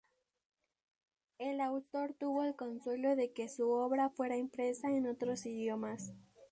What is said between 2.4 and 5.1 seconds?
el consuelo de que su obra fuera impresa en